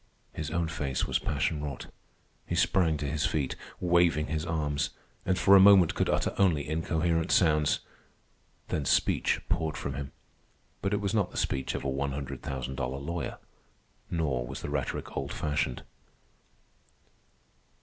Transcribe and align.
His 0.33 0.49
own 0.49 0.67
face 0.67 1.05
was 1.05 1.19
passion 1.19 1.63
wrought. 1.63 1.85
He 2.47 2.55
sprang 2.55 2.97
to 2.97 3.05
his 3.07 3.27
feet, 3.27 3.55
waving 3.79 4.25
his 4.25 4.47
arms, 4.47 4.89
and 5.27 5.37
for 5.37 5.55
a 5.55 5.59
moment 5.59 5.93
could 5.93 6.09
utter 6.09 6.33
only 6.39 6.67
incoherent 6.67 7.31
sounds. 7.31 7.81
Then 8.69 8.83
speech 8.85 9.41
poured 9.47 9.77
from 9.77 9.93
him. 9.93 10.11
But 10.81 10.95
it 10.95 11.01
was 11.01 11.13
not 11.13 11.29
the 11.29 11.37
speech 11.37 11.75
of 11.75 11.83
a 11.83 11.87
one 11.89 12.13
hundred 12.13 12.41
thousand 12.41 12.77
dollar 12.77 12.97
lawyer, 12.97 13.37
nor 14.09 14.47
was 14.47 14.61
the 14.63 14.71
rhetoric 14.71 15.15
old 15.15 15.31
fashioned. 15.31 15.83